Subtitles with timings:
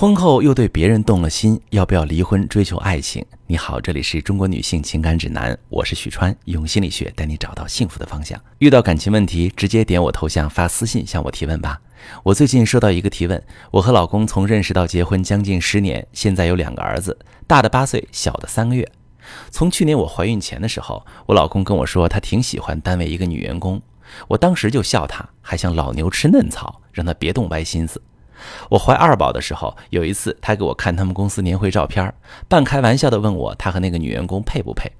[0.00, 3.26] 婚后又对别人动了心，要不要离婚追求爱情？
[3.48, 8.40] 你好，这里是中国女性情感指南，我是许川，用心理学带你找到幸福的方向。
[8.58, 11.80] 遇到感情问题，直接点我头像发私信向我提问吧。
[12.22, 13.42] 我最近收到一个提问，
[13.72, 17.18] 我和老公从认识到结婚将近十年，现在有两个儿子，
[17.48, 18.88] 大的八岁，小的三个月。
[19.50, 23.82] 从去年我怀孕前的时候，我老公跟我说他挺喜欢单位一个女员工，
[24.28, 28.00] 我当时就笑他，还像老牛吃嫩草，让他别动歪心思。
[28.70, 32.12] 我怀二宝的时候，有一次他给我看他们公司年会照片，
[32.48, 34.90] 半开玩笑的问我他和那个女员工配不配。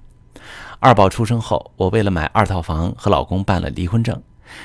[0.79, 4.21] 二宝出生后，我为了买二套房和老公办了离婚证。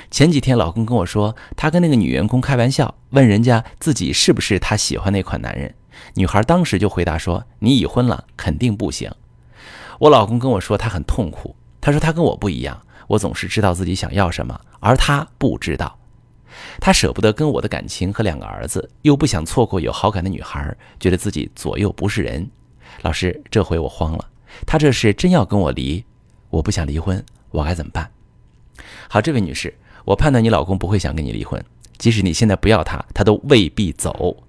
[0.09, 5.75] 前几天老公跟我说，他跟那个女员工开玩笑，问人家自己是不是他喜欢那款男人。
[6.15, 9.11] 女孩当时就回答说：“你已婚了，肯定不行。”
[9.99, 15.97] 我老公跟我说他很痛苦，他说他跟我不一样，我总是知道自己想要什么，而他不知道。
[16.79, 22.49] 他舍不得跟我的感情和两个儿子，又不想错过有好感的女孩，觉得自己左右不是人。
[23.01, 24.29] 老师，这回我慌了，
[24.65, 26.03] 他这是真要跟我离？
[26.49, 28.09] 我不想离婚，我该怎么办？
[29.09, 29.73] 好，这位女士，
[30.05, 31.63] 我判断你老公不会想跟你离婚，
[31.97, 34.43] 即使你现在不要他，他都未必走。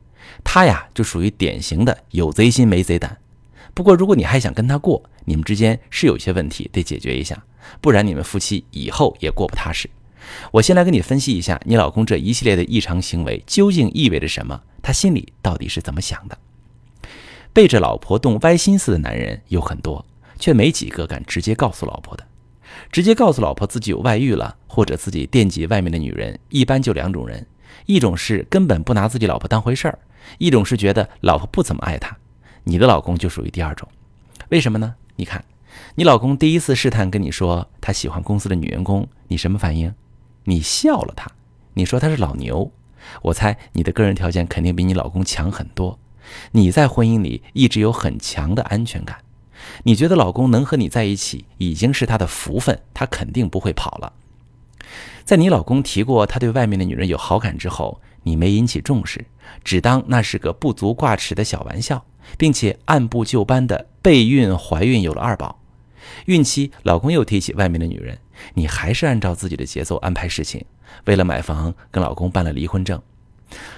[0.44, 3.18] 他呀，就属于典型的有贼心没贼胆。
[3.74, 7.44] 不过，如果你还想跟他过，你们之间是有些问题得解决一下，
[7.80, 9.88] 不然你们夫妻以后也过不踏实。
[10.52, 14.60] 我先来跟你分析一下，你老公这一系列的异常行为究竟意味着什么？
[14.82, 16.38] 他心里到底是怎么想的？
[17.52, 20.04] 背着老婆动歪心思的男人有很多，
[20.38, 22.24] 却没几个敢直接告诉老婆的。
[22.92, 27.46] 直接告诉老婆自己有外遇了，或者自己惦记外面的女人，一般就两种人：
[27.86, 29.98] 一种是根本不拿自己老婆当回事儿，
[30.38, 32.16] 一种是觉得老婆不怎么爱他。
[32.64, 33.88] 你的老公就属于第二种，
[34.50, 34.94] 为什么呢？
[35.16, 35.42] 你看，
[35.94, 39.94] 你老公第一次试探跟你说他喜欢公司的女员工，你什么反应？
[40.48, 41.30] 你笑了他，
[41.74, 42.72] 你说他是老牛，
[43.22, 45.98] 我猜你的个人条件肯定比你老公强很多。
[46.52, 49.18] 你在婚姻里一直有很强的安全感，
[49.84, 54.12] 你觉得老公能和你在一起已经是他的福分，他肯定不会跑了。
[55.24, 59.26] 在你老公提过他对外面的女人有好感之后，你没引起重视，
[59.64, 62.04] 只当那是个不足挂齿的小玩笑，
[62.38, 65.60] 并且按部就班的备孕、怀孕，有了二宝。
[66.26, 68.18] 孕期，老公又提起外面的女人，
[68.54, 70.64] 你还是按照自己的节奏安排事情。
[71.04, 73.00] 为了买房，跟老公办了离婚证。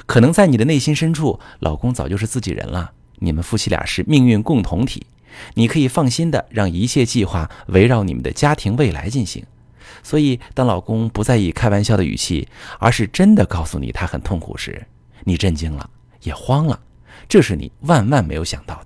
[0.06, 2.92] 可能在你的内心深处，老公早就是自己人了。
[3.16, 5.06] 你们夫妻俩是命运共同体，
[5.54, 9.44] 你可以放心的让一切计划围绕你们的家庭未来进行。
[10.02, 12.46] 所以，当老公不再以开玩笑的语气，
[12.78, 14.86] 而是真的告诉你他很痛苦时，
[15.24, 15.90] 你震惊了，
[16.22, 16.78] 也慌了。
[17.28, 18.77] 这是你万万没有想到。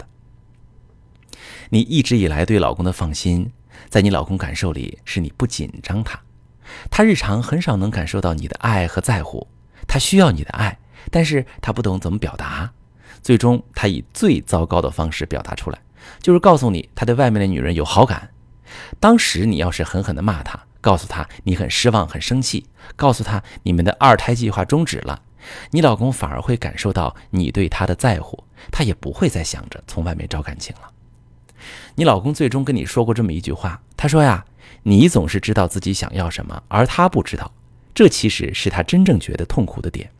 [1.75, 3.51] 你一直以来对老公的放心，
[3.89, 6.21] 在你老公感受里是你不紧张他，
[6.91, 9.49] 他日常很少能感受到你的爱和在乎，
[9.89, 10.79] 他需要你的爱，
[11.11, 12.71] 但是他不懂怎么表达，
[13.23, 15.81] 最终他以最糟糕的方式表达出来，
[16.21, 18.29] 就是告诉你他对外面的女人有好感。
[19.01, 22.67] 当时你要是狠狠地骂他，告诉他你很失望、很生气，
[22.97, 25.23] 告诉他你们的二胎计划终止了，
[25.71, 30.92] 你老公反而会感受到你对他的在乎，他也不会再想着从外面找感情了。
[31.95, 34.45] 你老公最终跟你说过这么一句话，他说呀，
[34.83, 37.53] 你总是知道自己想要什么，而他不知道，
[37.95, 40.11] 这其实是他真正觉得痛苦的点。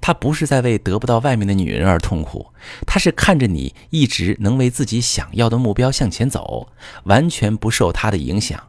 [0.00, 2.52] 他不是在为得不到外面的女人而痛苦，
[2.86, 6.68] 他是看着你一直能为自己想要的目标向前走，
[7.04, 8.68] 完全不受他的影响，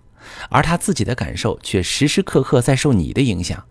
[0.49, 3.65] 而他自己的感受却时时刻刻在受你的影响。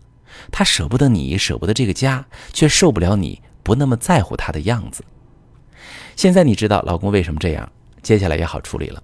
[0.51, 5.03] 他舍不得你，舍不得这个家，却受不了你不那么在乎他的样子。
[6.17, 9.01] 现在你知道老公为什么这样，接下来也好处理了。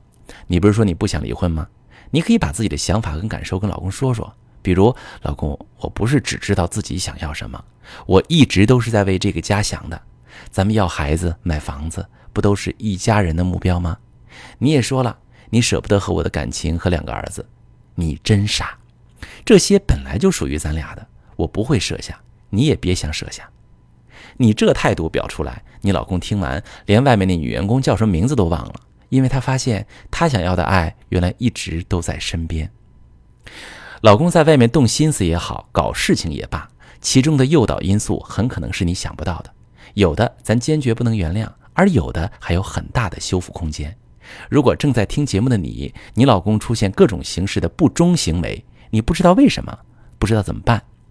[0.48, 1.68] 你不是说你不想离婚吗？
[2.10, 4.34] 你可以把自己的想法跟感受跟老公说说。
[4.64, 7.64] 比如，老公，我不是只知道自己想要什么，
[8.08, 10.02] 我一直都是在为这个家想的。
[10.50, 13.96] 咱们要孩子、买房子，不都是一家人的目标吗？
[14.58, 15.16] 你也说了，
[15.52, 17.46] 你舍不得和我的感情和两个儿子，
[17.94, 18.76] 你真傻。
[19.46, 22.20] 这些本来就属于咱俩的，我不会舍下，
[22.50, 23.48] 你也别想舍下。
[24.38, 28.74] 你这态度表出来，你老公听完，连外面那女员工叫什么名字都忘了，
[29.10, 32.70] 因为他发现他想要的爱原来一直都在身边。
[34.02, 36.68] 老公在外面动心思也好，搞事情也罢，
[37.00, 39.52] 其中的诱导因素很可能是你想不到的，
[39.94, 43.96] 有的咱坚决不能原谅，而有的还有很大的修复空间。
[44.50, 49.78] 如果正在听节目的你，你老公出现各种形式的不忠行为，你不知道为什么，
[50.18, 50.82] 不知道怎么办。